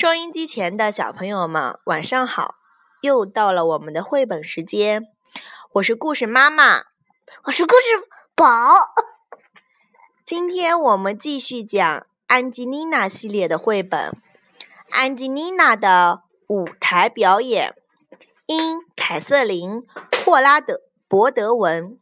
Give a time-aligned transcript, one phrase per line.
[0.00, 2.54] 收音机前的小朋友们，晚上好！
[3.00, 5.08] 又到了我们的绘本时间，
[5.72, 6.84] 我是故事妈妈，
[7.46, 8.44] 我是故事宝。
[10.24, 14.12] 今天我们继续讲安吉丽娜系列的绘本，
[14.90, 17.74] 《安吉丽娜的舞台表演》，
[18.46, 19.82] 因凯瑟琳·
[20.24, 21.98] 霍拉德伯德文，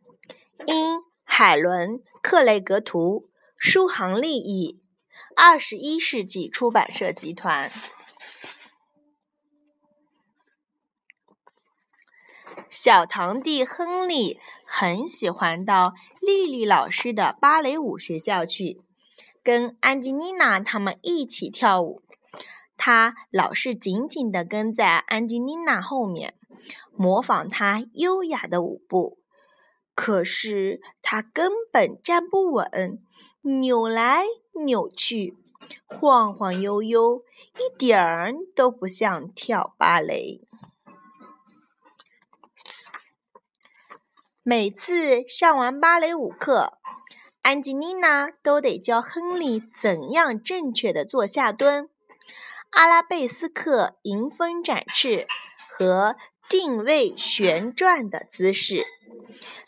[0.67, 4.83] 因海伦·克雷格图，舒航利译。
[5.39, 7.71] 二十一世纪出版社集团。
[12.71, 18.81] 小堂弟亨利很喜欢到莉莉老师的芭蕾舞学校去，
[19.43, 22.01] 跟安吉丽娜他们一起跳舞。
[22.79, 26.35] 他老是紧紧地跟在安吉丽娜后面，
[26.95, 29.19] 模仿她优雅的舞步。
[29.97, 33.03] 可是他根本站不稳，
[33.43, 34.23] 扭来。
[34.65, 35.37] 扭去，
[35.85, 37.23] 晃晃悠悠，
[37.59, 40.41] 一点儿都不像跳芭蕾。
[44.43, 46.79] 每次上完芭蕾舞课，
[47.43, 51.91] 安吉丽娜都得教亨利怎样正确的做下蹲、
[52.71, 55.27] 阿拉贝斯克迎风展翅
[55.69, 56.17] 和
[56.49, 58.87] 定位旋转的姿势。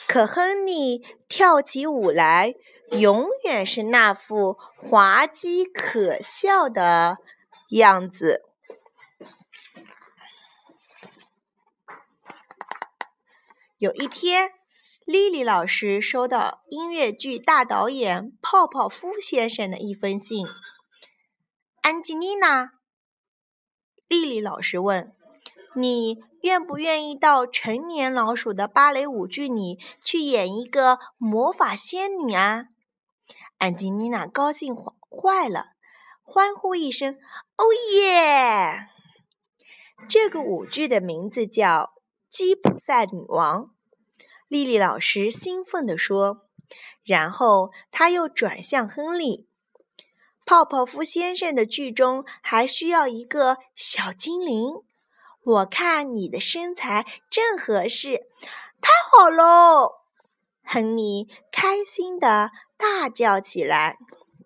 [0.07, 2.55] 可亨利跳起舞来。
[2.93, 7.19] 永远是那副滑稽可笑的
[7.73, 8.47] 样子。
[13.77, 14.55] 有一天，
[15.05, 20.47] 莉莉老师收到音乐剧大导演泡泡夫先生的一封信。
[21.83, 22.73] 安吉丽娜，
[24.07, 25.15] 莉莉老师问
[25.81, 32.67] ：“你愿不愿意到成年老鼠的芭蕾舞剧里去演一个魔法仙女啊？”
[33.59, 35.69] 安吉丽娜高兴坏了，
[36.23, 37.15] 欢呼一声
[37.57, 38.89] ：“哦耶！”
[40.09, 41.67] 这个舞剧的名字叫
[42.31, 43.63] 《吉普赛女王》。
[44.49, 46.45] 莉莉老师兴奋地说。
[47.05, 49.49] 然后她又转向亨利
[50.45, 54.83] ：“泡泡夫先生的剧中还需要一个小精灵，
[55.43, 58.27] 我看你的身材正合适。”
[58.81, 59.97] 太好喽！
[60.63, 62.51] 亨利开心的。
[62.77, 63.99] 大叫起来，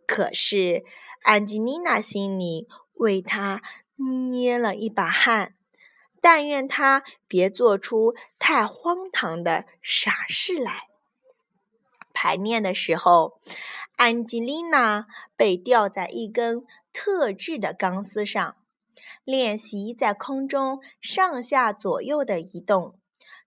[0.06, 0.84] 可是
[1.20, 3.60] 安吉丽娜心里为他
[4.30, 5.54] 捏了一把汗。
[6.22, 10.88] 但愿他别做出太荒唐的傻事来。
[12.14, 13.38] 排练的时候，
[13.96, 18.56] 安吉丽娜被吊在一根特制的钢丝上，
[19.24, 22.98] 练习在空中上下左右的移动，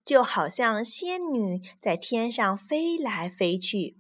[0.04, 3.98] 就好像仙女在天上飞来飞去。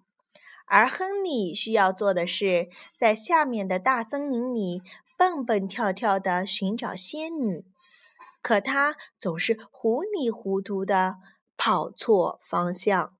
[0.67, 4.81] 而亨利需要做的是，在下面的大森林里
[5.17, 7.65] 蹦蹦跳跳地寻找仙女，
[8.41, 11.17] 可他总是糊里糊涂地
[11.55, 13.13] 跑错方向。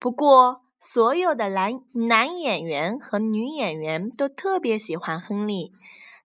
[0.00, 5.72] 不过，所有的男男演员和女演员都特别喜欢亨利。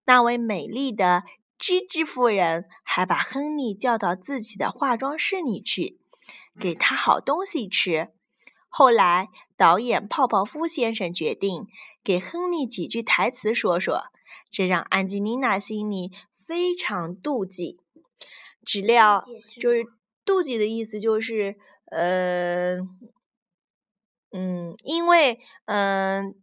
[0.06, 1.24] 那位美丽的
[1.58, 6.00] 芝芝夫人还把亨利叫到自己的化妆室里去，
[6.60, 8.10] 给他好东西吃。
[8.68, 11.68] 后来，导演泡泡夫先生决定
[12.04, 14.06] 给亨利几句台词说说，
[14.50, 16.12] 这让安吉丽娜心里
[16.46, 17.80] 非常妒忌。
[18.66, 19.24] 只料
[19.60, 19.86] 就是
[20.26, 21.56] 妒忌的意思，就是
[21.92, 22.78] 呃，
[24.32, 26.34] 嗯，因为嗯，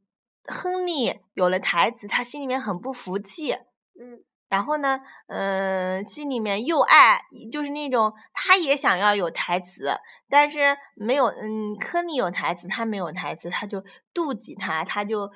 [0.51, 3.53] 亨利有了台词，他心里面很不服气。
[3.53, 4.25] 嗯。
[4.49, 7.23] 然后呢，嗯，心里面又爱，
[7.53, 9.97] 就是那种他也想要有台词，
[10.29, 15.29] 但是没有，嗯，亨利有台词，他没有台词，他就妒忌他，他就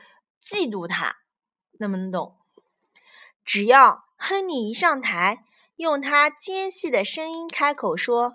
[0.42, 1.14] 嫉妒他，
[1.78, 2.36] 能不能懂？
[3.44, 5.44] 只要亨利一上台，
[5.76, 8.32] 用他尖细的声音开口说：“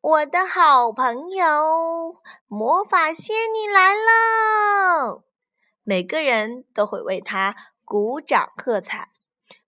[0.00, 5.24] 我的好朋友，魔法仙女来了！”
[5.90, 9.10] 每个人都会为他鼓掌喝彩。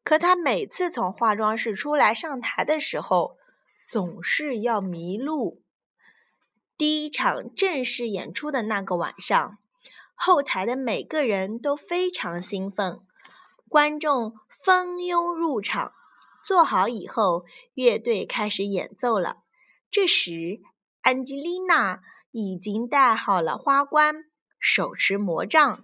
[0.04, 3.36] 可他每次从化妆室出来上台的时候，
[3.88, 5.64] 总是要迷路。
[6.78, 9.58] 第一场正式演出的那个晚上，
[10.14, 13.00] 后台的每个人都非常兴奋，
[13.68, 15.92] 观众蜂拥入场。
[16.44, 17.44] 坐好以后，
[17.74, 19.38] 乐队开始演奏了。
[19.90, 20.60] 这时，
[21.00, 22.00] 安吉丽娜
[22.30, 24.26] 已经戴好了花冠，
[24.60, 25.82] 手持魔杖，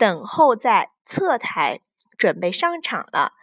[0.00, 1.82] 等候在侧台，
[2.16, 3.34] 准备上场了。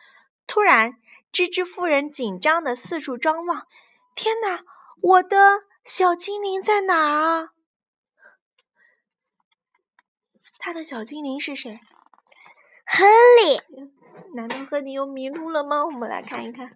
[0.48, 1.00] 突然，
[1.32, 3.68] 芝芝夫人紧张的四处张望。
[4.16, 4.64] 天哪，
[5.00, 7.50] 我的小精灵在哪儿啊？
[10.58, 11.80] 他的小精灵是谁？
[12.88, 13.08] 亨
[13.40, 13.62] 利，
[14.34, 15.86] 难道亨利又迷路了吗？
[15.86, 16.76] 我们来看一看。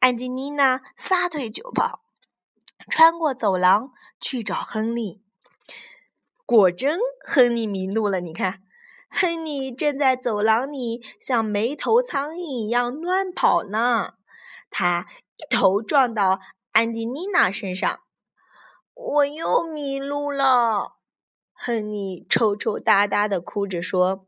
[0.00, 2.00] 安吉丽娜撒腿就跑，
[2.90, 5.22] 穿过走廊去找亨利。
[6.48, 8.20] 果真，亨利迷路了。
[8.20, 8.62] 你看，
[9.10, 14.14] 亨利正在走廊里像没头苍蝇一样乱跑呢。
[14.70, 15.06] 他
[15.36, 16.40] 一头撞到
[16.72, 18.00] 安吉丽娜身上，
[18.94, 20.96] 我又迷路了。
[21.52, 24.24] 亨利抽抽搭搭的哭着说：“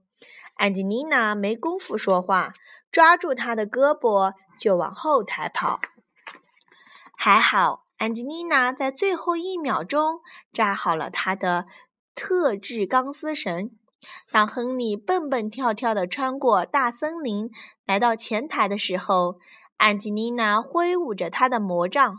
[0.57, 2.53] 安吉丽娜没工夫说话，
[2.93, 5.81] 抓住他的胳膊就往后台跑。
[7.17, 10.21] 还好，安吉丽娜在最后一秒钟
[10.53, 11.65] 扎好了他的。”
[12.21, 13.71] 特制钢丝绳。
[14.31, 17.51] 当亨利蹦蹦跳跳地穿过大森林，
[17.87, 19.39] 来到前台的时候，
[19.79, 22.19] 安吉丽娜挥舞着她的魔杖，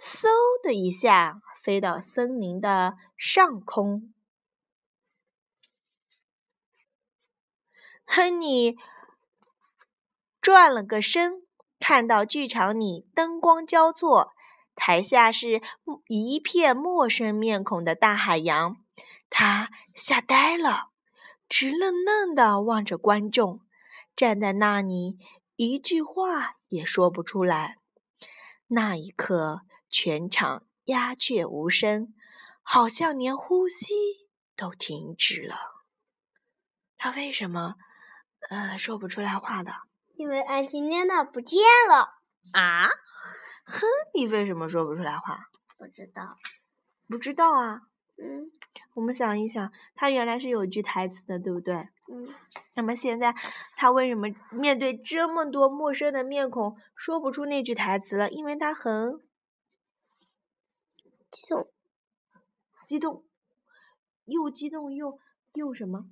[0.00, 0.26] 嗖
[0.64, 4.14] 的一下飞到森林的上空。
[8.06, 8.78] 亨利
[10.40, 11.42] 转了个身，
[11.78, 14.32] 看到剧场里灯光交错，
[14.74, 15.60] 台下是
[16.08, 18.81] 一片陌生面孔的大海洋。
[19.34, 20.90] 他吓呆了，
[21.48, 23.62] 直愣愣地望着观众，
[24.14, 25.18] 站在那里，
[25.56, 27.78] 一句话也说不出来。
[28.66, 32.12] 那一刻，全场鸦雀无声，
[32.62, 33.94] 好像连呼吸
[34.54, 35.56] 都停止了。
[36.98, 37.76] 他为什么，
[38.50, 39.72] 呃，说不出来话的？
[40.14, 41.58] 因为安吉丽娜不见
[41.88, 42.20] 了
[42.52, 42.88] 啊！
[43.64, 45.38] 哼，你为什么说不出来话？
[45.78, 46.36] 不知道，
[47.08, 47.80] 不知道啊。
[48.18, 48.50] 嗯，
[48.94, 51.74] 我们想一想，他原来是有句台词的，对不对？
[51.74, 52.28] 嗯。
[52.74, 53.34] 那么现在
[53.76, 58.30] 他为什么面对这么多陌生的面孔说不出那句台词了？
[58.30, 59.20] 因为他很
[61.30, 61.68] 激动，
[62.86, 63.24] 激动，
[64.24, 65.18] 又激动又
[65.54, 66.06] 又什么？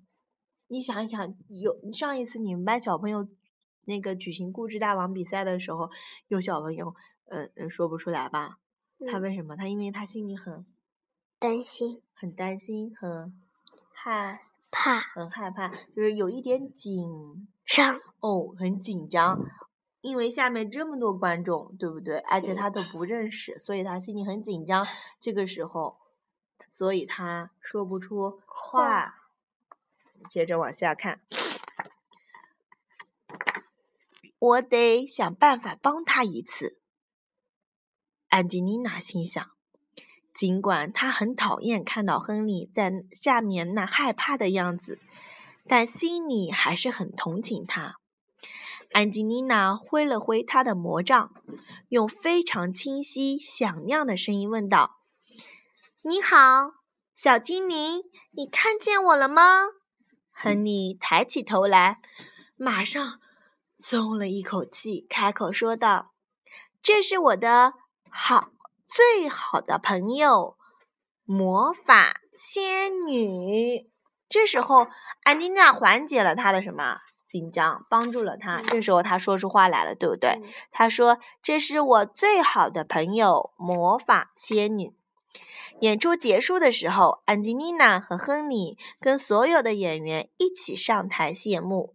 [0.68, 3.26] 你想一想，有上一次你们班小朋友
[3.84, 5.90] 那个举行故事大王比赛的时候，
[6.28, 6.94] 有小朋友
[7.26, 8.58] 呃说不出来吧？
[9.10, 9.56] 他为什么？
[9.56, 10.66] 他因为他心里很。
[11.40, 13.34] 担心，很担心，很
[13.94, 19.42] 害怕，很害怕，就是有一点紧张哦，很紧张，
[20.02, 22.18] 因为下面这么多观众，对不对？
[22.18, 24.86] 而且他都不认识，所以他心里很紧张。
[25.18, 25.96] 这个时候，
[26.68, 29.16] 所以他说不出话。
[30.28, 31.22] 接着往下看，
[34.38, 36.78] 我得想办法帮他一次。
[38.28, 39.50] 安吉丽娜心想。
[40.40, 44.98] 尽管他很讨厌看到亨利在下面那害怕的样子，
[45.68, 47.98] 但心里还是很同情他。
[48.92, 51.30] 安吉丽娜挥了挥她的魔杖，
[51.90, 55.02] 用非常清晰响亮的声音问道
[56.00, 56.72] ：“你好，
[57.14, 59.42] 小精灵，你看见我了吗？”
[60.32, 62.00] 亨利抬起头来，
[62.56, 63.20] 马上
[63.78, 66.14] 松了一口气，开口说道
[66.80, 67.74] ：“这是我的
[68.08, 68.52] 好。”
[68.92, 70.56] 最好的朋友，
[71.24, 73.88] 魔法仙女。
[74.28, 74.88] 这时候，
[75.22, 78.60] 安妮娜缓解了她的什么紧张，帮助了她。
[78.60, 80.40] 这时候，她说出话来了，对不对？
[80.72, 84.92] 她说：“这是我最好的朋友，魔法仙女。”
[85.82, 91.94] 演出结束的时候，安吉丽娜和亨利跟所有的演员一起上台谢幕。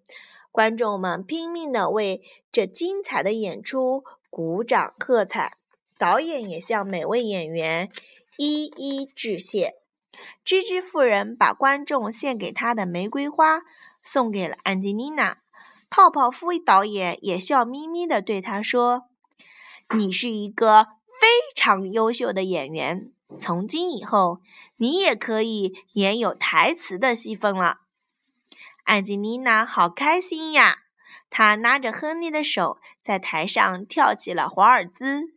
[0.50, 2.22] 观众们拼命的为
[2.54, 5.58] 这精彩的演出鼓掌喝彩。
[5.98, 7.90] 导演也向每位演员
[8.38, 9.76] 一一致谢。
[10.44, 13.62] 芝芝夫人把观众献给她的玫瑰花
[14.02, 15.40] 送给了安吉丽娜。
[15.90, 19.06] 泡泡夫导演也笑眯眯地对她说
[19.96, 24.42] ：“你是一个非常优秀的演员，从今以后
[24.78, 27.82] 你也可以演有台词的戏份了。”
[28.84, 30.80] 安吉丽娜好开心呀！
[31.30, 35.34] 她拉着亨利的手，在台上跳起了华尔兹。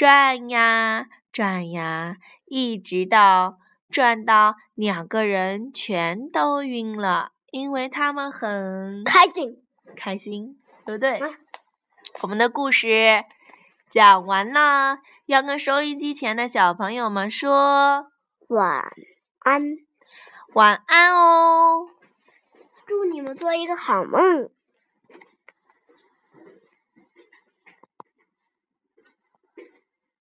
[0.00, 2.16] 转呀转呀，
[2.46, 3.58] 一直到
[3.90, 9.62] 转到两个人全都晕了，因为他们很开心，
[9.94, 11.20] 开心，对不对？
[12.22, 13.26] 我们的故事
[13.90, 18.10] 讲完了，要跟收音机前的小朋友们说
[18.48, 18.90] 晚
[19.40, 19.62] 安，
[20.54, 21.88] 晚安哦！
[22.86, 24.48] 祝你们做一个好梦。